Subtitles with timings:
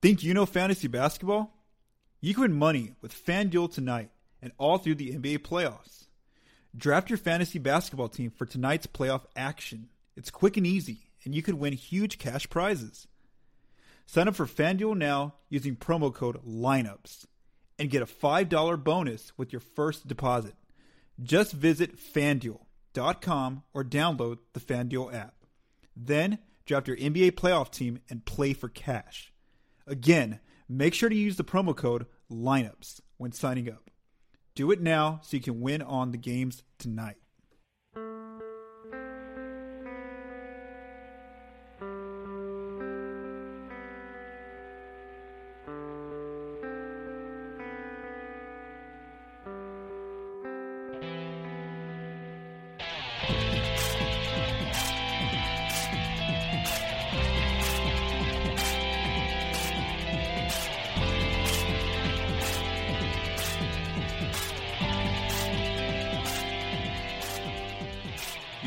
[0.00, 1.52] Think you know fantasy basketball?
[2.20, 6.06] You can win money with FanDuel tonight and all through the NBA playoffs.
[6.76, 9.88] Draft your fantasy basketball team for tonight's playoff action.
[10.16, 13.08] It's quick and easy, and you could win huge cash prizes.
[14.06, 17.26] Sign up for FanDuel now using promo code LINEUPS
[17.76, 20.54] and get a $5 bonus with your first deposit.
[21.20, 25.34] Just visit fanduel.com or download the FanDuel app.
[25.96, 29.32] Then draft your NBA playoff team and play for cash.
[29.88, 33.90] Again, make sure to use the promo code LINEUPS when signing up.
[34.54, 37.16] Do it now so you can win on the games tonight.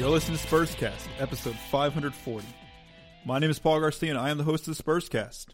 [0.02, 2.48] You're listening to Spurscast, episode 540.
[3.24, 5.50] My name is Paul Garcia, and I am the host of the Spurscast.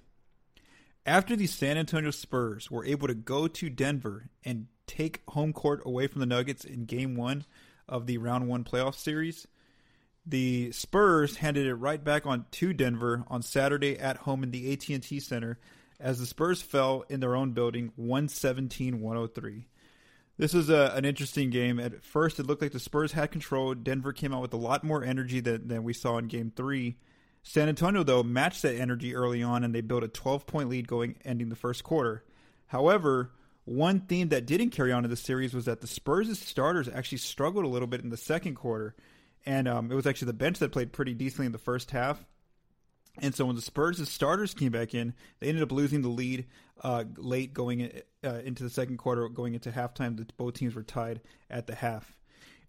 [1.05, 5.81] After the San Antonio Spurs were able to go to Denver and take home court
[5.83, 7.43] away from the Nuggets in Game One
[7.89, 9.47] of the Round One playoff series,
[10.25, 14.71] the Spurs handed it right back on to Denver on Saturday at home in the
[14.71, 15.59] AT&T Center
[15.99, 19.65] as the Spurs fell in their own building 117-103.
[20.37, 21.79] This was a, an interesting game.
[21.79, 23.73] At first, it looked like the Spurs had control.
[23.73, 26.97] Denver came out with a lot more energy than, than we saw in Game Three.
[27.41, 30.87] San Antonio, though, matched that energy early on, and they built a 12 point lead
[30.87, 32.23] going ending the first quarter.
[32.67, 33.31] However,
[33.65, 37.17] one theme that didn't carry on in the series was that the Spurs' starters actually
[37.17, 38.95] struggled a little bit in the second quarter,
[39.45, 42.23] and um, it was actually the bench that played pretty decently in the first half.
[43.19, 46.45] And so when the Spurs' starters came back in, they ended up losing the lead
[46.83, 47.91] uh, late going
[48.23, 50.17] uh, into the second quarter, going into halftime.
[50.17, 52.15] The, both teams were tied at the half.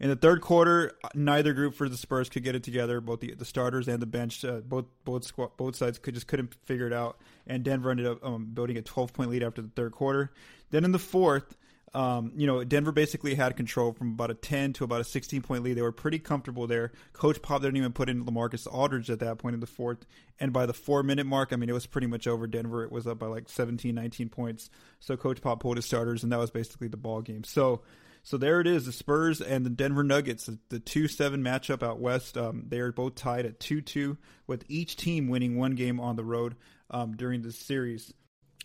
[0.00, 3.00] In the third quarter, neither group for the Spurs could get it together.
[3.00, 6.54] Both the, the starters and the bench, uh, both both both sides could just couldn't
[6.64, 7.19] figure it out.
[7.48, 10.32] And Denver ended up um, building a 12 point lead after the third quarter.
[10.70, 11.56] Then in the fourth,
[11.94, 15.43] um, you know, Denver basically had control from about a 10 to about a 16
[15.43, 15.75] point lead.
[15.75, 16.93] They were pretty comfortable there.
[17.12, 20.04] Coach Pop didn't even put in Lamarcus Aldridge at that point in the fourth.
[20.38, 22.47] And by the four minute mark, I mean, it was pretty much over.
[22.47, 24.71] Denver it was up by like 17, 19 points.
[25.00, 27.44] So Coach Pop pulled his starters, and that was basically the ball game.
[27.44, 27.82] So,
[28.22, 28.84] so there it is.
[28.84, 32.37] The Spurs and the Denver Nuggets, the 2 7 matchup out west.
[32.37, 36.16] Um, they are both tied at 2 2, with each team winning one game on
[36.16, 36.56] the road
[36.91, 38.12] um, during this series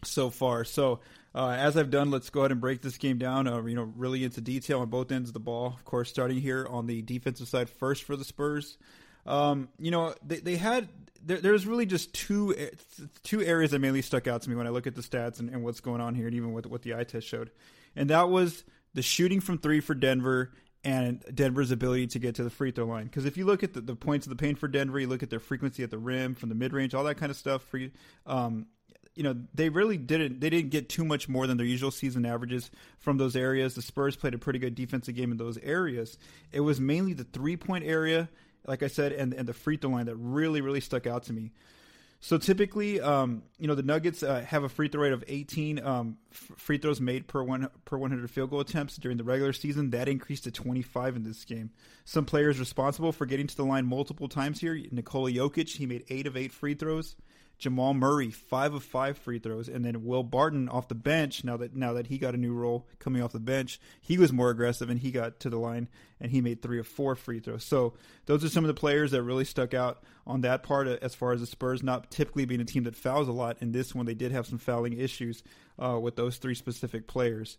[0.03, 0.65] so far.
[0.65, 0.99] So,
[1.35, 3.47] uh, as I've done, let's go ahead and break this game down.
[3.47, 5.67] Uh, you know, really into detail on both ends of the ball.
[5.67, 8.77] Of course, starting here on the defensive side first for the Spurs.
[9.25, 10.89] Um, you know, they, they had
[11.25, 12.55] there, there's really just two
[13.23, 15.49] two areas that mainly stuck out to me when I look at the stats and,
[15.49, 17.51] and what's going on here, and even with what the eye test showed,
[17.95, 20.51] and that was the shooting from three for Denver
[20.83, 23.05] and Denver's ability to get to the free throw line.
[23.05, 25.23] Because if you look at the, the, points of the paint for Denver, you look
[25.23, 27.63] at their frequency at the rim from the mid range, all that kind of stuff.
[27.63, 27.79] For
[28.25, 28.67] um,
[29.15, 32.25] you know they really didn't they didn't get too much more than their usual season
[32.25, 33.75] averages from those areas.
[33.75, 36.17] The Spurs played a pretty good defensive game in those areas.
[36.51, 38.29] It was mainly the three point area,
[38.65, 41.33] like I said, and and the free throw line that really really stuck out to
[41.33, 41.51] me.
[42.23, 45.85] So typically, um, you know, the Nuggets uh, have a free throw rate of 18
[45.85, 49.51] um, f- free throws made per one per 100 field goal attempts during the regular
[49.51, 49.89] season.
[49.89, 51.71] That increased to 25 in this game.
[52.05, 56.05] Some players responsible for getting to the line multiple times here: Nikola Jokic, he made
[56.09, 57.17] eight of eight free throws.
[57.63, 61.45] Jamal Murray, five of five free throws, and then Will Barton off the bench.
[61.45, 64.33] Now that now that he got a new role coming off the bench, he was
[64.33, 65.87] more aggressive and he got to the line
[66.19, 67.63] and he made three of four free throws.
[67.63, 67.93] So
[68.25, 71.31] those are some of the players that really stuck out on that part as far
[71.31, 73.55] as the Spurs not typically being a team that fouls a lot.
[73.61, 75.41] In this one, they did have some fouling issues
[75.81, 77.57] uh, with those three specific players.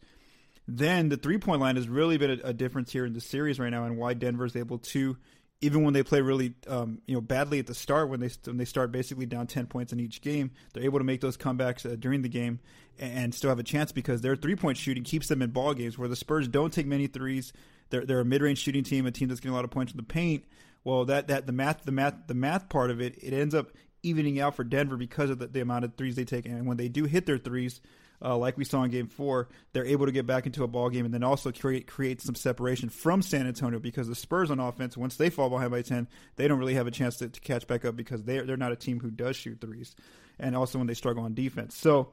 [0.68, 3.58] Then the three point line has really been a, a difference here in the series
[3.58, 5.16] right now, and why Denver is able to
[5.64, 8.56] even when they play really um, you know badly at the start when they when
[8.56, 11.90] they start basically down 10 points in each game they're able to make those comebacks
[11.90, 12.60] uh, during the game
[12.98, 15.74] and, and, still have a chance because their three point shooting keeps them in ball
[15.74, 17.52] games where the Spurs don't take many threes
[17.90, 19.96] they're, they're a mid-range shooting team a team that's getting a lot of points in
[19.96, 20.44] the paint
[20.84, 23.70] well that that the math the math the math part of it it ends up
[24.04, 26.46] evening out for Denver because of the, the amount of threes they take.
[26.46, 27.80] And when they do hit their threes,
[28.24, 30.88] uh, like we saw in Game Four, they're able to get back into a ball
[30.88, 34.58] game and then also create create some separation from San Antonio because the Spurs on
[34.58, 37.40] offense, once they fall behind by ten, they don't really have a chance to, to
[37.40, 39.94] catch back up because they're they're not a team who does shoot threes,
[40.38, 41.76] and also when they struggle on defense.
[41.76, 42.12] So.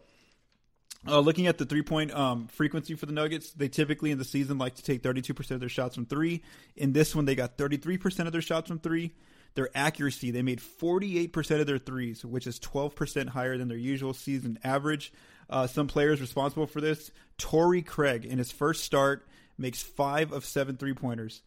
[1.07, 4.23] Uh, looking at the three point um, frequency for the Nuggets, they typically in the
[4.23, 6.43] season like to take 32% of their shots from three.
[6.75, 9.11] In this one, they got 33% of their shots from three.
[9.55, 14.13] Their accuracy, they made 48% of their threes, which is 12% higher than their usual
[14.13, 15.11] season average.
[15.51, 17.11] Uh, some players responsible for this.
[17.37, 19.27] Torrey Craig, in his first start,
[19.57, 21.41] makes five of seven three pointers.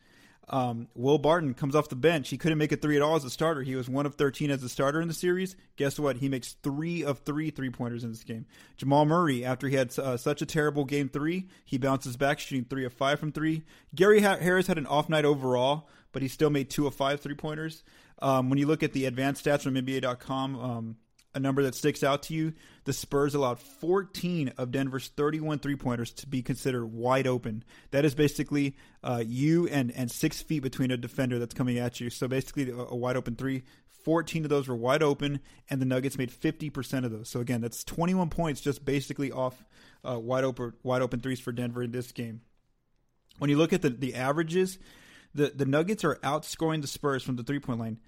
[0.48, 2.28] Um, Will Barton comes off the bench.
[2.28, 3.62] He couldn't make a three at all as a starter.
[3.62, 5.56] He was one of 13 as a starter in the series.
[5.76, 6.16] Guess what?
[6.16, 8.44] He makes three of three three pointers in this game.
[8.76, 12.66] Jamal Murray, after he had uh, such a terrible game three, he bounces back, shooting
[12.66, 13.62] three of five from three.
[13.94, 17.34] Gary Harris had an off night overall, but he still made two of five three
[17.34, 17.82] pointers.
[18.20, 20.96] Um, when you look at the advanced stats from NBA.com, um,
[21.34, 22.52] a number that sticks out to you,
[22.84, 27.64] the Spurs allowed 14 of Denver's 31 three pointers to be considered wide open.
[27.90, 32.00] That is basically uh, you and, and six feet between a defender that's coming at
[32.00, 32.10] you.
[32.10, 33.64] So basically, a, a, wide open three.
[34.04, 35.40] 14 of those were wide open,
[35.70, 37.28] and the Nuggets made 50% of those.
[37.30, 39.64] So again, that's 21 points just basically off
[40.04, 42.42] uh, wide open wide open threes for Denver in this game.
[43.38, 44.78] When you look at the, the averages,
[45.34, 47.98] the, the Nuggets are outscoring the Spurs from the three point line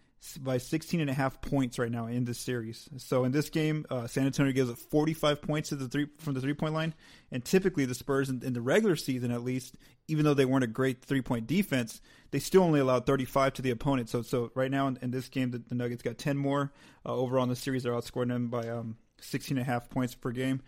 [0.41, 2.89] by 16 and a half points right now in this series.
[2.97, 6.35] So in this game, uh, San Antonio gives up 45 points to the three from
[6.35, 6.95] the three point line,
[7.31, 9.77] and typically the Spurs in, in, the regular season, at least,
[10.09, 13.63] even though they weren't a great three point defense, they still only allowed 35 to
[13.63, 14.09] the opponent.
[14.09, 16.73] So so right now in, in this game, the, the, Nuggets got 10 more
[17.05, 17.85] uh, overall in the series.
[17.85, 20.61] They're outscoring them by um, 16 and a half points per game.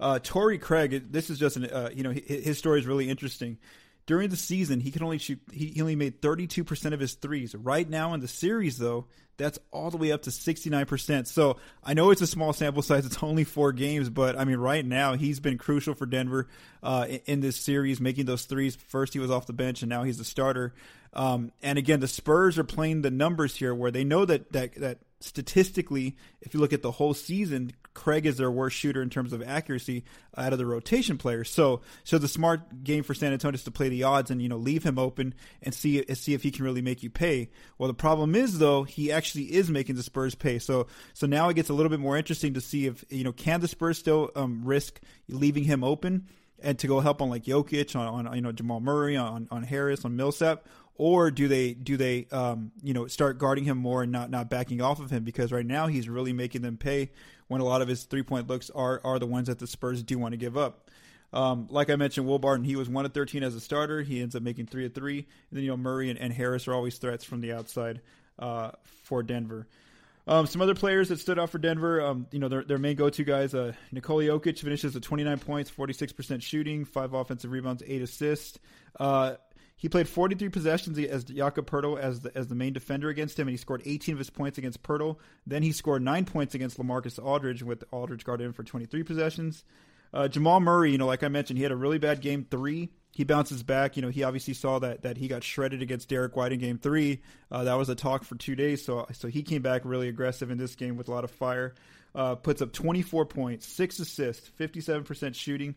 [0.00, 3.58] Uh, Torrey Craig, this is just an uh, you know his story is really interesting
[4.06, 5.40] during the season, he can only shoot.
[5.52, 7.54] He, only made 32% of his threes.
[7.54, 9.06] Right now in the series, though,
[9.36, 11.26] that's all the way up to 69%.
[11.26, 13.06] So I know it's a small sample size.
[13.06, 16.48] It's only four games, but I mean, right now he's been crucial for Denver
[16.82, 18.76] uh, in, in, this series, making those threes.
[18.76, 20.74] First, he was off the bench, and now he's the starter.
[21.14, 24.74] Um, and again, the Spurs are playing the numbers here, where they know that that
[24.76, 29.08] that statistically, if you look at the whole season, Craig is their worst shooter in
[29.08, 30.04] terms of accuracy
[30.36, 31.48] out of the rotation players.
[31.48, 34.48] So, so the smart game for San Antonio is to play the odds and you
[34.48, 37.50] know leave him open and see see if he can really make you pay.
[37.78, 40.58] Well, the problem is though he actually is making the Spurs pay.
[40.58, 43.32] So, so now it gets a little bit more interesting to see if you know
[43.32, 46.26] can the Spurs still um, risk leaving him open
[46.62, 49.62] and to go help on like Jokic on, on you know Jamal Murray on on
[49.62, 54.02] Harris on Millsap or do they do they um, you know start guarding him more
[54.02, 57.10] and not not backing off of him because right now he's really making them pay
[57.48, 60.02] when a lot of his three point looks are are the ones that the Spurs
[60.02, 60.90] do want to give up.
[61.32, 64.02] Um, like I mentioned, Will Barton, he was one of thirteen as a starter.
[64.02, 65.18] He ends up making three of three.
[65.18, 68.00] And then you know Murray and, and Harris are always threats from the outside
[68.38, 68.70] uh,
[69.02, 69.66] for Denver.
[70.26, 72.96] Um, some other players that stood out for Denver, um, you know, their, their main
[72.96, 78.00] go-to guys, uh, Nikola Jokic finishes at 29 points, 46% shooting, five offensive rebounds, eight
[78.00, 78.58] assists.
[78.98, 79.34] Uh,
[79.76, 83.48] he played 43 possessions as Jakob Poeltl as the, as the main defender against him,
[83.48, 85.16] and he scored 18 of his points against Poeltl.
[85.46, 89.64] Then he scored nine points against Lamarcus Aldridge, with Aldridge guarded him for 23 possessions.
[90.12, 92.90] Uh, Jamal Murray, you know, like I mentioned, he had a really bad game three.
[93.10, 93.96] He bounces back.
[93.96, 96.78] You know, he obviously saw that that he got shredded against Derrick White in game
[96.78, 97.22] three.
[97.50, 98.84] Uh, that was a talk for two days.
[98.84, 101.74] So so he came back really aggressive in this game with a lot of fire.
[102.14, 105.74] Uh, puts up 24 points, six assists, 57% shooting.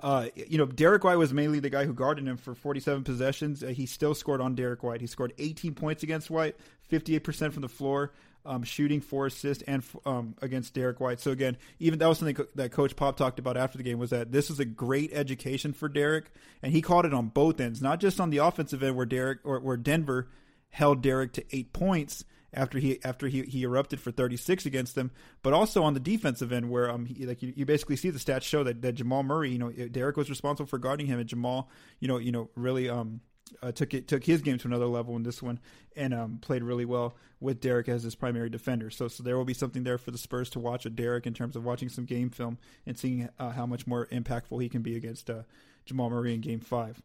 [0.00, 3.62] Uh, you know, Derrick White was mainly the guy who guarded him for 47 possessions.
[3.62, 5.00] Uh, he still scored on Derrick White.
[5.00, 6.56] He scored 18 points against White,
[6.90, 8.12] 58% from the floor,
[8.44, 11.20] um, shooting four assists and um, against Derrick White.
[11.20, 14.10] So again, even that was something that Coach Pop talked about after the game was
[14.10, 16.30] that this was a great education for Derrick,
[16.62, 19.38] and he called it on both ends, not just on the offensive end where Derrick
[19.44, 20.28] or where Denver
[20.70, 25.10] held Derrick to eight points after he after he, he erupted for 36 against them,
[25.42, 28.18] but also on the defensive end where um he, like you, you basically see the
[28.18, 31.28] stats show that, that Jamal Murray, you know, Derrick was responsible for guarding him, and
[31.28, 31.68] Jamal,
[32.00, 33.20] you know, you know, really um
[33.62, 35.60] uh, took it took his game to another level in this one
[35.96, 38.90] and um, played really well with Derrick as his primary defender.
[38.90, 41.34] So so there will be something there for the Spurs to watch with Derrick in
[41.34, 44.82] terms of watching some game film and seeing uh, how much more impactful he can
[44.82, 45.42] be against uh,
[45.84, 47.02] Jamal Murray in Game Five.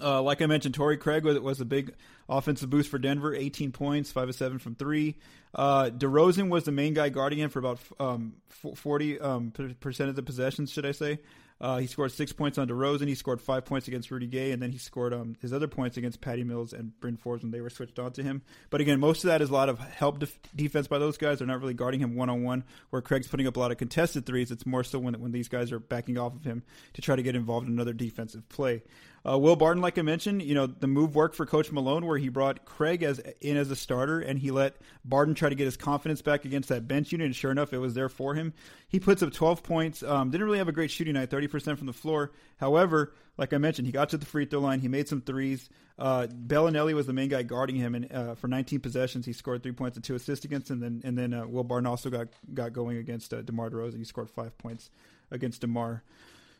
[0.00, 1.94] Uh, like I mentioned, Torrey Craig was, a big
[2.28, 3.34] offensive boost for Denver.
[3.34, 5.16] 18 points, five of seven from three.
[5.54, 10.16] Uh, DeRozan was the main guy guarding him for about um, 40 um, percent of
[10.16, 11.20] the possessions, should I say?
[11.60, 13.06] Uh, he scored six points on DeRozan.
[13.06, 15.96] He scored five points against Rudy Gay, and then he scored um, his other points
[15.96, 18.42] against Patty Mills and Bryn Forbes when they were switched on to him.
[18.70, 21.38] But again, most of that is a lot of help def- defense by those guys.
[21.38, 22.64] They're not really guarding him one on one.
[22.90, 25.48] Where Craig's putting up a lot of contested threes, it's more so when when these
[25.48, 28.82] guys are backing off of him to try to get involved in another defensive play.
[29.26, 32.18] Uh, Will Barton, like I mentioned, you know the move worked for Coach Malone, where
[32.18, 35.64] he brought Craig as in as a starter, and he let Barton try to get
[35.64, 37.24] his confidence back against that bench unit.
[37.26, 38.52] And sure enough, it was there for him.
[38.86, 40.02] He puts up 12 points.
[40.02, 42.32] Um, didn't really have a great shooting night, 30% from the floor.
[42.58, 44.80] However, like I mentioned, he got to the free throw line.
[44.80, 45.70] He made some threes.
[45.98, 49.62] Uh, Belinelli was the main guy guarding him, and uh, for 19 possessions, he scored
[49.62, 50.68] three points and two assists against.
[50.68, 53.96] And then and then uh, Will Barton also got got going against uh, DeMar DeRozan.
[53.96, 54.90] He scored five points
[55.30, 56.02] against DeMar.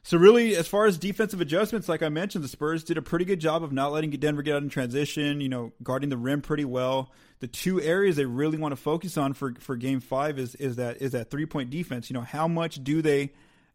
[0.06, 3.25] So really, as far as defensive adjustments, like I mentioned, the Spurs did a pretty
[3.25, 5.40] good job of not letting Denver get out in transition.
[5.40, 7.11] You know, guarding the rim pretty well.
[7.38, 10.76] The two areas they really want to focus on for for Game Five is is
[10.76, 12.11] that is that three point defense.
[12.11, 13.32] You know, how much do they,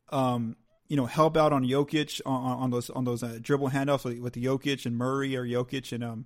[0.09, 0.55] um,
[0.87, 4.19] you know, help out on Jokic on, on those on those uh, dribble handoffs with,
[4.19, 6.25] with Jokic and Murray or Jokic and um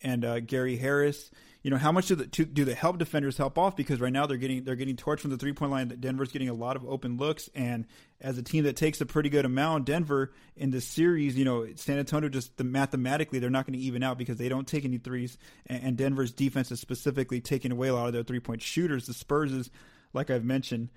[0.00, 1.28] and uh, Gary Harris
[1.62, 4.26] you know how much do the do the help defenders help off because right now
[4.26, 5.88] they're getting they're getting torched from the three point line.
[5.88, 7.86] That Denver's getting a lot of open looks, and
[8.20, 11.66] as a team that takes a pretty good amount, Denver in this series, you know,
[11.76, 14.84] San Antonio just the, mathematically they're not going to even out because they don't take
[14.84, 15.36] any threes,
[15.66, 19.06] and, and Denver's defense is specifically taking away a lot of their three point shooters.
[19.06, 19.70] The Spurs is
[20.12, 20.88] like I've mentioned.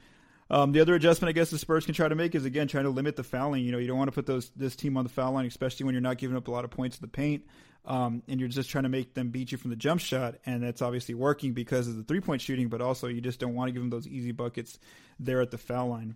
[0.53, 2.83] Um, the other adjustment I guess the Spurs can try to make is again trying
[2.83, 3.65] to limit the fouling.
[3.65, 5.85] You know, you don't want to put those this team on the foul line, especially
[5.85, 7.43] when you're not giving up a lot of points in the paint
[7.85, 10.63] um, and you're just trying to make them beat you from the jump shot, and
[10.63, 13.67] that's obviously working because of the three point shooting, but also you just don't want
[13.67, 14.79] to give them those easy buckets
[15.19, 16.15] there at the foul line.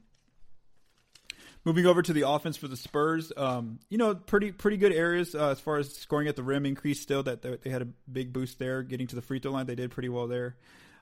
[1.65, 5.35] Moving over to the offense for the Spurs, um, you know, pretty pretty good areas
[5.35, 7.01] uh, as far as scoring at the rim increased.
[7.01, 9.65] Still, that they had a big boost there, getting to the free throw line.
[9.65, 10.55] They did pretty well there.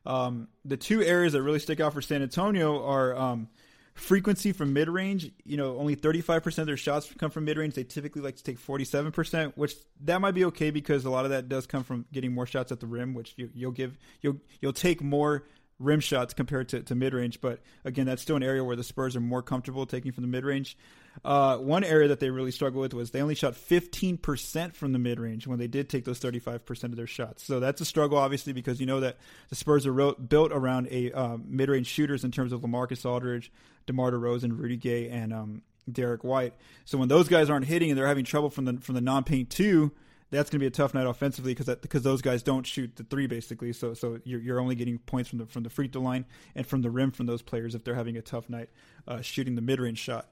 [0.05, 3.49] Um, the two areas that really stick out for San Antonio are um,
[3.95, 7.73] frequency from mid range, you know, only 35% of their shots come from mid range.
[7.73, 11.31] They typically like to take 47%, which that might be okay because a lot of
[11.31, 14.37] that does come from getting more shots at the rim, which you, will give you'll
[14.61, 15.45] you'll take more
[15.79, 17.41] rim shots compared to, to mid range.
[17.41, 20.27] But again, that's still an area where the Spurs are more comfortable taking from the
[20.27, 20.77] mid range.
[21.23, 24.99] Uh, one area that they really struggled with was they only shot 15% from the
[24.99, 27.43] mid range when they did take those 35% of their shots.
[27.43, 29.17] So that's a struggle, obviously, because you know that
[29.49, 33.05] the Spurs are wrote, built around a uh, mid range shooters in terms of Lamarcus
[33.05, 33.51] Aldridge,
[33.85, 36.53] DeMar DeRozan, Rudy Gay, and um, Derrick White.
[36.85, 39.23] So when those guys aren't hitting and they're having trouble from the from the non
[39.23, 39.91] paint two,
[40.31, 43.03] that's going to be a tough night offensively because because those guys don't shoot the
[43.03, 43.73] three basically.
[43.73, 46.65] So so you're, you're only getting points from the from the free throw line and
[46.65, 48.69] from the rim from those players if they're having a tough night
[49.07, 50.29] uh, shooting the mid range shot.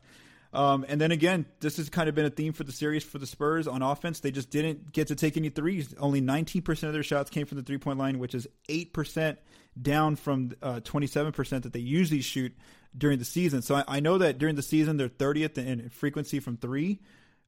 [0.54, 3.18] Um, and then again, this has kind of been a theme for the series for
[3.18, 4.20] the Spurs on offense.
[4.20, 5.96] They just didn't get to take any threes.
[5.98, 9.38] Only 19% of their shots came from the three point line, which is 8%
[9.82, 12.56] down from uh, 27% that they usually shoot
[12.96, 13.64] during the season.
[13.64, 17.00] So I, I, know that during the season, they're 30th in frequency from three.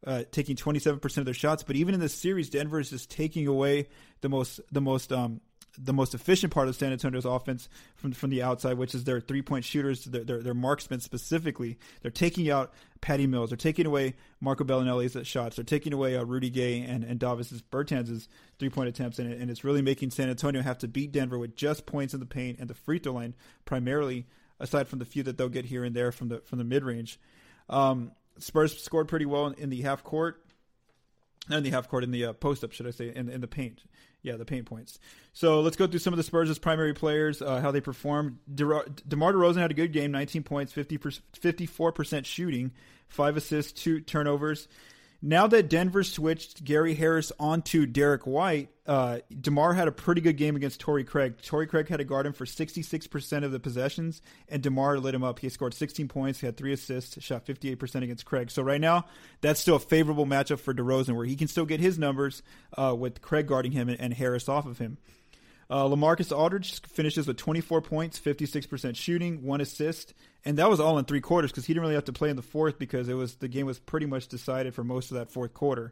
[0.05, 3.47] Uh, taking 27% of their shots, but even in this series, Denver is just taking
[3.47, 3.87] away
[4.21, 5.41] the most the most um,
[5.77, 9.19] the most efficient part of San Antonio's offense from from the outside, which is their
[9.19, 11.77] three point shooters, their, their, their marksmen specifically.
[12.01, 13.49] They're taking out Patty Mills.
[13.49, 15.55] They're taking away Marco Belinelli's shots.
[15.55, 18.27] They're taking away uh, Rudy Gay and and Davis Bertans'
[18.59, 21.55] three point attempts, and, and it's really making San Antonio have to beat Denver with
[21.55, 23.35] just points in the paint and the free throw line
[23.65, 24.27] primarily.
[24.57, 26.85] Aside from the few that they'll get here and there from the from the mid
[26.85, 27.19] range,
[27.69, 30.43] um, Spurs scored pretty well in, in the half court
[31.49, 33.41] Not in the half court in the uh, post up, should I say, in, in
[33.41, 33.81] the paint.
[34.21, 34.97] Yeah, the paint points.
[35.33, 38.39] So let's go through some of the Spurs' primary players, uh, how they performed.
[38.53, 42.71] De- DeMar DeRozan had a good game, 19 points, 50 54% shooting,
[43.07, 44.67] five assists, two turnovers.
[45.21, 50.37] Now that Denver switched Gary Harris onto Derrick White, uh, DeMar had a pretty good
[50.37, 51.41] game against Torrey Craig.
[51.41, 55.23] Torrey Craig had to guard him for 66% of the possessions, and DeMar lit him
[55.23, 55.39] up.
[55.39, 58.51] He scored 16 points, he had three assists, shot 58% against Craig.
[58.51, 59.05] So right now,
[59.41, 62.43] that's still a favorable matchup for DeRozan, where he can still get his numbers
[62.77, 64.97] uh, with Craig guarding him and, and Harris off of him.
[65.69, 70.99] Uh, Lamarcus Aldridge finishes with 24 points, 56% shooting, one assist, and that was all
[70.99, 73.15] in three quarters because he didn't really have to play in the fourth because it
[73.15, 75.91] was the game was pretty much decided for most of that fourth quarter.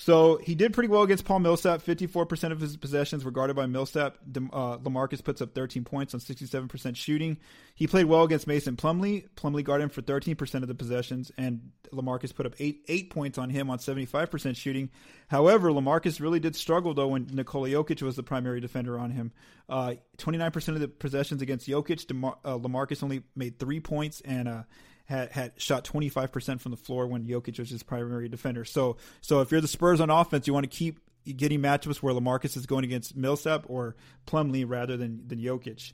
[0.00, 1.82] So he did pretty well against Paul Millsap.
[1.82, 4.16] 54% of his possessions were guarded by Millsap.
[4.52, 7.36] Uh, Lamarcus puts up 13 points on 67% shooting.
[7.74, 9.26] He played well against Mason Plumlee.
[9.34, 13.38] Plumlee guarded him for 13% of the possessions, and Lamarcus put up eight eight points
[13.38, 14.88] on him on 75% shooting.
[15.26, 19.32] However, Lamarcus really did struggle though when Nikola Jokic was the primary defender on him.
[19.68, 24.46] Uh, 29% of the possessions against Jokic, DeMar- uh, Lamarcus only made three points and
[24.46, 24.62] uh,
[25.08, 28.64] had had shot 25% from the floor when Jokic was his primary defender.
[28.64, 32.14] So so if you're the Spurs on offense, you want to keep getting matchups where
[32.14, 33.96] Lamarcus is going against Millsap or
[34.26, 35.92] Plumlee rather than than Jokic.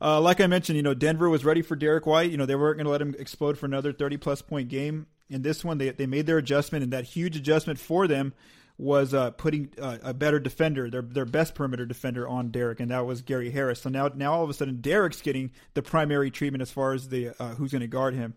[0.00, 2.30] Uh, like I mentioned, you know Denver was ready for Derrick White.
[2.30, 5.06] You know they weren't going to let him explode for another 30 plus point game.
[5.28, 8.32] in this one, they they made their adjustment, and that huge adjustment for them
[8.78, 12.90] was uh, putting uh, a better defender, their their best perimeter defender, on Derrick, and
[12.90, 13.82] that was Gary Harris.
[13.82, 17.08] So now now all of a sudden Derrick's getting the primary treatment as far as
[17.08, 18.34] the uh, who's going to guard him.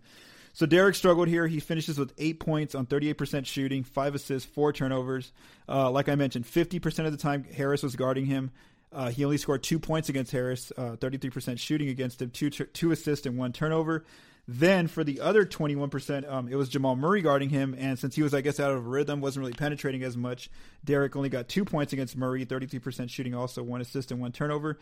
[0.53, 1.47] So Derrick struggled here.
[1.47, 5.33] He finishes with eight points on 38% shooting, five assists, four turnovers.
[5.67, 8.51] Uh, like I mentioned, 50% of the time Harris was guarding him.
[8.89, 12.91] Uh, he only scored two points against Harris, uh, 33% shooting against him, two two
[12.91, 14.05] assists and one turnover.
[14.47, 17.75] Then for the other 21%, um, it was Jamal Murray guarding him.
[17.77, 20.49] And since he was, I guess, out of rhythm, wasn't really penetrating as much,
[20.83, 24.77] Derrick only got two points against Murray, 33% shooting, also one assist and one turnover.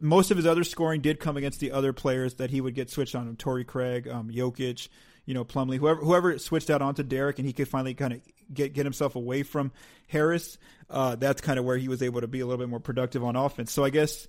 [0.00, 2.90] Most of his other scoring did come against the other players that he would get
[2.90, 4.88] switched on him, Torrey Craig, um, Jokic,
[5.24, 8.20] you know, Plumlee, whoever whoever switched out onto Derrick and he could finally kind of
[8.52, 9.72] get get himself away from
[10.06, 10.58] Harris.
[10.88, 13.24] Uh, that's kind of where he was able to be a little bit more productive
[13.24, 13.72] on offense.
[13.72, 14.28] So I guess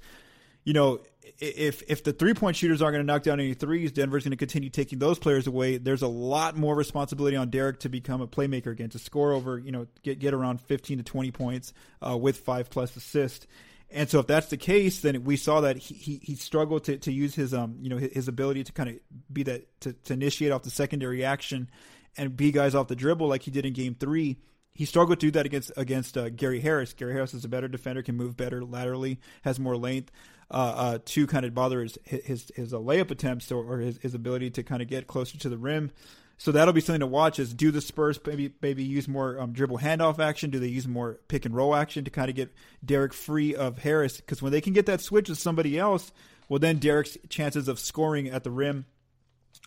[0.67, 0.99] you know,
[1.39, 4.31] if if the three point shooters aren't going to knock down any threes, Denver's going
[4.31, 5.77] to continue taking those players away.
[5.77, 9.57] There's a lot more responsibility on Derrick to become a playmaker again, to score over,
[9.57, 11.71] you know, get get around 15 to 20 points
[12.05, 13.47] uh, with five plus assists.
[13.89, 16.97] And so, if that's the case, then we saw that he he, he struggled to,
[16.97, 18.95] to use his um you know his, his ability to kind of
[19.31, 21.69] be that to, to initiate off the secondary action
[22.17, 24.35] and be guys off the dribble like he did in Game Three
[24.77, 26.93] he struggled to do that against against uh, Gary Harris.
[26.93, 30.11] Gary Harris is a better defender, can move better laterally, has more length
[30.51, 33.97] uh, uh, to kind of bother his his his uh, layup attempts or, or his,
[33.97, 35.89] his ability to kind of get closer to the rim.
[36.37, 37.39] So that'll be something to watch.
[37.39, 40.51] Is do the Spurs maybe maybe use more um, dribble handoff action?
[40.51, 42.53] Do they use more pick and roll action to kind of get
[42.85, 44.17] Derrick free of Harris?
[44.17, 46.11] Because when they can get that switch with somebody else,
[46.49, 48.85] well then Derrick's chances of scoring at the rim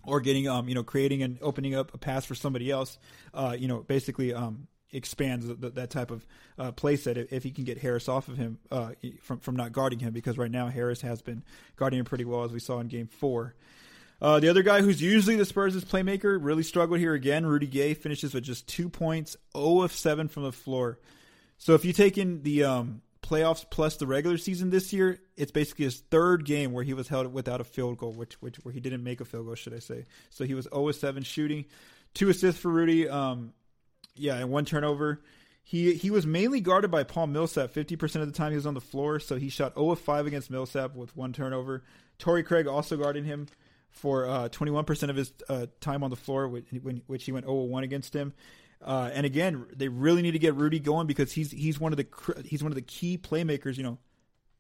[0.05, 2.97] or getting um you know creating and opening up a pass for somebody else,
[3.35, 6.27] uh you know basically um expands the, that type of
[6.59, 8.91] uh, play set if, if, he can get Harris off of him uh,
[9.23, 11.43] from from not guarding him because right now Harris has been
[11.77, 13.55] guarding him pretty well as we saw in Game Four.
[14.23, 17.47] Uh, the other guy who's usually the Spurs' playmaker really struggled here again.
[17.47, 20.99] Rudy Gay finishes with just two points, 0 of 7 from the floor.
[21.57, 25.53] So if you take in the um, playoffs plus the regular season this year, it's
[25.53, 28.75] basically his third game where he was held without a field goal, which, which where
[28.75, 30.05] he didn't make a field goal, should I say?
[30.29, 31.65] So he was 0 of 7 shooting,
[32.13, 33.09] two assists for Rudy.
[33.09, 33.55] Um,
[34.15, 35.21] yeah, and one turnover.
[35.63, 37.71] He he was mainly guarded by Paul Millsap.
[37.71, 40.01] Fifty percent of the time he was on the floor, so he shot 0 of
[40.01, 41.85] 5 against Millsap with one turnover.
[42.19, 43.47] Torrey Craig also guarded him
[43.91, 46.67] for uh, 21% of his uh, time on the floor, which,
[47.07, 48.33] which he went 0 1 against him.
[48.83, 51.99] Uh, and again, they really need to get Rudy going because he's he's one of
[51.99, 52.07] the
[52.45, 53.77] he's one of the key playmakers.
[53.77, 53.99] You know,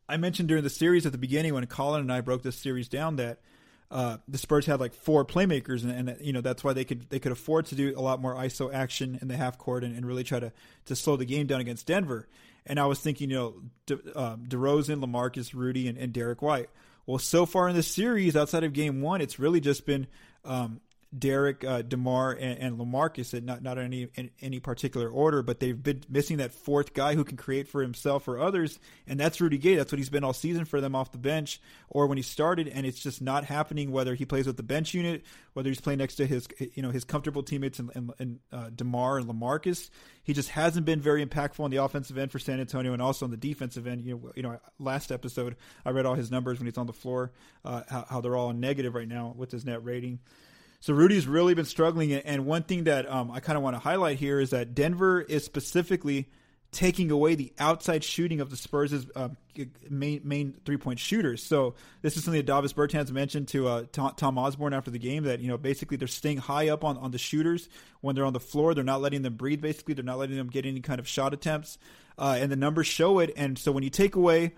[0.08, 2.88] I mentioned during the series at the beginning when Colin and I broke this series
[2.88, 3.40] down that
[3.90, 7.10] uh, the Spurs had like four playmakers, and, and, you know that's why they could
[7.10, 9.96] they could afford to do a lot more ISO action in the half court and,
[9.96, 10.52] and really try to
[10.86, 12.28] to slow the game down against Denver.
[12.66, 13.54] And I was thinking, you know,
[13.86, 16.68] De, um, DeRozan, LaMarcus, Rudy, and, and Derrick White.
[17.06, 20.06] Well, so far in the series, outside of Game One, it's really just been
[20.44, 20.80] um,
[21.16, 25.58] Derrick, uh, Demar, and, and Lamarcus, and not not any in any particular order, but
[25.58, 29.40] they've been missing that fourth guy who can create for himself or others, and that's
[29.40, 29.74] Rudy Gay.
[29.74, 32.68] That's what he's been all season for them off the bench or when he started,
[32.68, 33.90] and it's just not happening.
[33.90, 36.90] Whether he plays with the bench unit, whether he's playing next to his you know
[36.90, 39.90] his comfortable teammates and, and, and uh, Demar and Lamarcus,
[40.22, 43.24] he just hasn't been very impactful on the offensive end for San Antonio, and also
[43.24, 44.04] on the defensive end.
[44.04, 46.92] You know, you know, last episode I read all his numbers when he's on the
[46.92, 47.32] floor,
[47.64, 50.20] uh, how, how they're all negative right now with his net rating.
[50.80, 53.80] So Rudy's really been struggling, and one thing that um, I kind of want to
[53.80, 56.28] highlight here is that Denver is specifically
[56.72, 59.28] taking away the outside shooting of the Spurs' uh,
[59.90, 61.42] main main three point shooters.
[61.42, 65.24] So this is something that Davis Bertans mentioned to uh, Tom, Osborn after the game
[65.24, 67.68] that you know basically they're staying high up on, on the shooters
[68.00, 68.74] when they're on the floor.
[68.74, 69.60] They're not letting them breathe.
[69.60, 71.76] Basically, they're not letting them get any kind of shot attempts,
[72.18, 73.32] uh, and the numbers show it.
[73.36, 74.54] And so when you take away,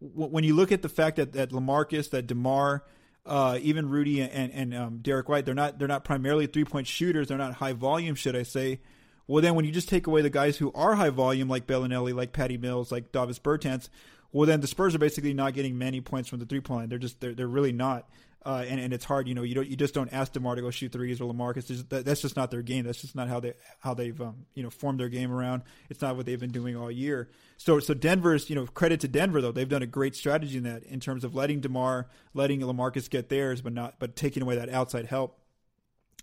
[0.00, 2.84] when you look at the fact that that Lamarcus, that Demar
[3.26, 6.86] uh, even Rudy and and um, Derrick White, they're not they're not primarily three point
[6.86, 7.28] shooters.
[7.28, 8.80] They're not high volume, should I say?
[9.26, 12.14] Well, then when you just take away the guys who are high volume, like Belinelli,
[12.14, 13.88] like Patty Mills, like Davis Bertans,
[14.32, 16.88] well, then the Spurs are basically not getting many points from the three point line.
[16.88, 18.08] They're just they're, they're really not.
[18.44, 19.42] Uh, and, and it's hard, you know.
[19.42, 21.88] You don't, you just don't ask Demar to go shoot threes or Lamarcus.
[21.88, 22.84] That, that's just not their game.
[22.84, 25.62] That's just not how they how they've um, you know formed their game around.
[25.90, 27.28] It's not what they've been doing all year.
[27.56, 30.62] So so Denver's you know credit to Denver though they've done a great strategy in
[30.62, 34.54] that in terms of letting Demar, letting Lamarcus get theirs, but not but taking away
[34.56, 35.40] that outside help.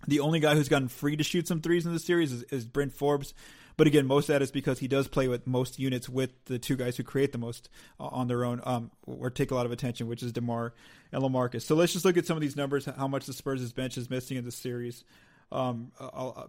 [0.08, 2.66] The only guy who's gotten free to shoot some threes in the series is, is
[2.66, 3.34] Bryn Forbes.
[3.76, 6.60] But again, most of that is because he does play with most units with the
[6.60, 9.66] two guys who create the most uh, on their own, um, or take a lot
[9.66, 10.74] of attention, which is Demar
[11.12, 11.64] and Lamarcus.
[11.64, 14.10] So let's just look at some of these numbers, how much the Spurs' bench is
[14.10, 15.04] missing in this series.
[15.52, 15.92] Um,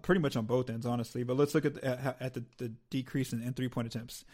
[0.03, 1.25] pretty much on both ends, honestly.
[1.25, 4.25] But let's look at at, at the, the, decrease in, in three point attempts.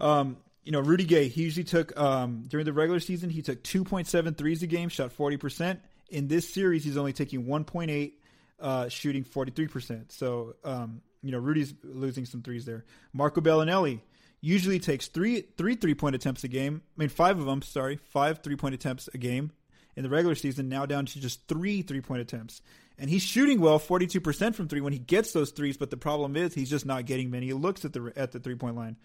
[0.00, 3.62] Um, you know, Rudy Gay, he usually took um, during the regular season, he took
[3.62, 5.78] 2.7 threes a game, shot 40%.
[6.10, 8.12] In this series, he's only taking 1.8
[8.60, 10.12] uh, shooting 43%.
[10.12, 12.84] So, um, you know, Rudy's losing some threes there.
[13.12, 14.00] Marco Belinelli
[14.40, 16.82] usually takes three three three point attempts a game.
[16.96, 19.52] I mean, five of them, sorry, five three point attempts a game
[19.96, 22.60] in the regular season, now down to just three three point attempts.
[22.98, 26.36] And he's shooting well, 42% from three when he gets those threes, but the problem
[26.36, 28.96] is he's just not getting many looks at the at the three point line.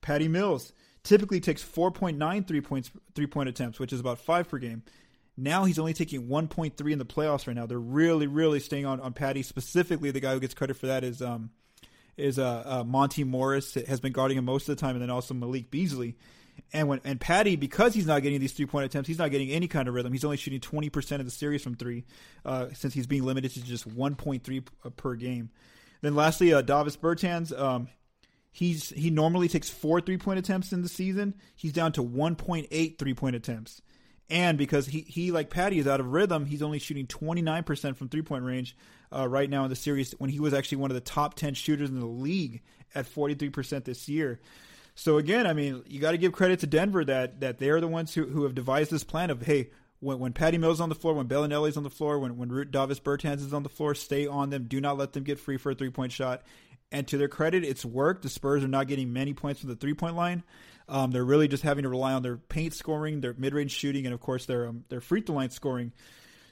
[0.00, 4.58] Patty Mills typically takes 4.9 three points three point attempts, which is about five per
[4.58, 4.82] game.
[5.40, 7.64] Now he's only taking 1.3 in the playoffs right now.
[7.64, 9.44] They're really, really staying on, on Patty.
[9.44, 11.50] Specifically, the guy who gets credit for that is um,
[12.16, 15.10] is uh, uh, Monte Morris has been guarding him most of the time, and then
[15.10, 16.16] also Malik Beasley.
[16.72, 19.50] And when and Patty, because he's not getting these three point attempts, he's not getting
[19.50, 20.12] any kind of rhythm.
[20.12, 22.04] He's only shooting twenty percent of the series from three,
[22.44, 25.50] uh, since he's being limited to just one point three uh, per game.
[26.00, 27.86] Then lastly, uh, Davis Bertans, um,
[28.50, 31.34] he's he normally takes four three point attempts in the season.
[31.54, 33.80] He's down to 1.8 three point attempts.
[34.30, 38.08] And because he, he like Patty is out of rhythm, he's only shooting 29% from
[38.08, 38.76] three point range
[39.14, 41.54] uh, right now in the series when he was actually one of the top 10
[41.54, 42.60] shooters in the league
[42.94, 44.40] at 43% this year.
[44.94, 47.88] So again, I mean, you got to give credit to Denver that that they're the
[47.88, 50.88] ones who, who have devised this plan of hey, when, when Patty Mills is on
[50.88, 53.68] the floor, when Belinelli's on the floor, when when Root Davis Bertans is on the
[53.68, 54.64] floor, stay on them.
[54.64, 56.42] Do not let them get free for a three point shot.
[56.90, 58.22] And to their credit, it's worked.
[58.22, 60.42] The Spurs are not getting many points from the three point line.
[60.88, 64.06] Um, they're really just having to rely on their paint scoring, their mid range shooting,
[64.06, 65.92] and of course their um, their free throw line scoring.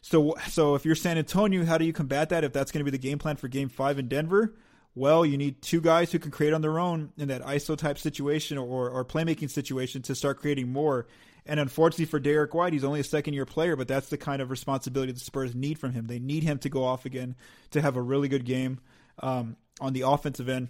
[0.03, 2.45] So so if you're San Antonio, how do you combat that?
[2.45, 4.55] If that's going to be the game plan for Game Five in Denver,
[4.95, 7.99] well, you need two guys who can create on their own in that ISO type
[7.99, 11.07] situation or, or playmaking situation to start creating more.
[11.45, 14.43] And unfortunately for Derrick White, he's only a second year player, but that's the kind
[14.43, 16.07] of responsibility the Spurs need from him.
[16.07, 17.37] They need him to go off again
[17.71, 18.81] to have a really good game
[19.23, 20.69] um, on the offensive end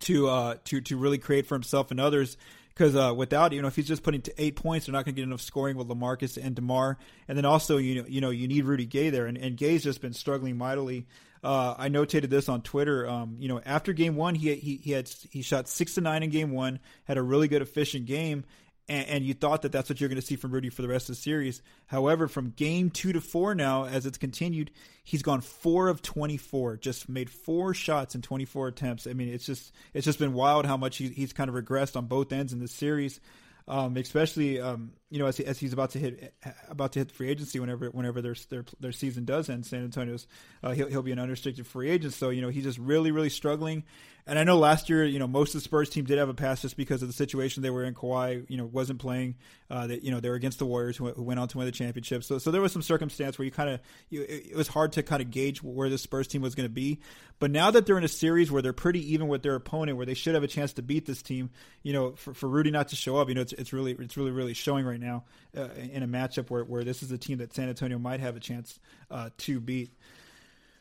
[0.00, 2.36] to uh, to to really create for himself and others.
[2.78, 5.16] Because uh, without you know, if he's just putting to eight points, they're not going
[5.16, 6.96] to get enough scoring with Lamarcus and Demar.
[7.26, 9.82] And then also you know you know you need Rudy Gay there, and, and Gay's
[9.82, 11.06] just been struggling mightily
[11.42, 13.08] uh, I notated this on Twitter.
[13.08, 16.22] Um, you know, after game one, he he he had he shot six to nine
[16.22, 18.44] in game one, had a really good efficient game,
[18.88, 20.88] and, and you thought that that's what you're going to see from Rudy for the
[20.88, 21.62] rest of the series.
[21.86, 24.70] However, from game two to four now, as it's continued,
[25.04, 29.06] he's gone four of twenty four, just made four shots in twenty four attempts.
[29.06, 31.96] I mean, it's just it's just been wild how much he, he's kind of regressed
[31.96, 33.20] on both ends in this series
[33.68, 36.34] um, especially um, you know as, he, as he's about to hit
[36.68, 39.66] about to hit free agency whenever whenever their their, their season does end.
[39.66, 40.26] San Antonio's
[40.62, 43.30] uh, he'll he'll be an unrestricted free agent, so you know he's just really really
[43.30, 43.84] struggling.
[44.28, 46.34] And I know last year, you know, most of the Spurs team did have a
[46.34, 47.94] pass just because of the situation they were in.
[47.94, 49.36] Kawhi, you know, wasn't playing.
[49.70, 51.66] Uh, that you know they were against the Warriors, who, who, went on to win
[51.66, 52.24] the championship.
[52.24, 55.02] So, so there was some circumstance where you kind of, it, it was hard to
[55.02, 57.00] kind of gauge where the Spurs team was going to be.
[57.38, 60.06] But now that they're in a series where they're pretty even with their opponent, where
[60.06, 61.50] they should have a chance to beat this team,
[61.82, 64.16] you know, for, for Rudy not to show up, you know, it's, it's really, it's
[64.16, 65.24] really, really showing right now
[65.56, 68.36] uh, in a matchup where, where this is a team that San Antonio might have
[68.36, 68.78] a chance
[69.10, 69.92] uh, to beat.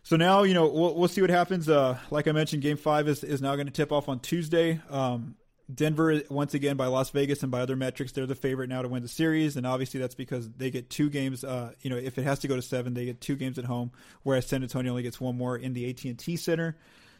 [0.03, 1.67] So now, you know, we'll, we'll see what happens.
[1.67, 4.79] Uh, like I mentioned, Game Five is, is now going to tip off on Tuesday.
[4.89, 5.35] Um,
[5.73, 8.87] Denver, once again, by Las Vegas and by other metrics, they're the favorite now to
[8.87, 11.43] win the series, and obviously that's because they get two games.
[11.43, 13.65] Uh, you know, if it has to go to seven, they get two games at
[13.65, 13.91] home,
[14.23, 16.77] whereas San Antonio only gets one more in the AT and T Center.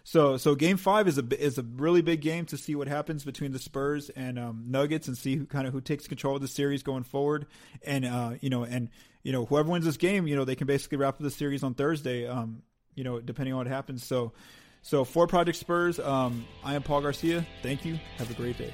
[0.08, 3.26] So, so Game Five is a is a really big game to see what happens
[3.26, 6.42] between the Spurs and um, Nuggets, and see who kind of who takes control of
[6.42, 7.46] the series going forward.
[7.86, 8.88] And uh, you know, and
[9.24, 11.62] you know, whoever wins this game, you know, they can basically wrap up the series
[11.62, 12.26] on Thursday.
[12.26, 12.62] Um,
[12.96, 14.02] you know, depending on what happens.
[14.06, 14.32] So,
[14.82, 17.46] so for Project Spurs, um, I am Paul Garcia.
[17.62, 18.00] Thank you.
[18.18, 18.74] Have a great day.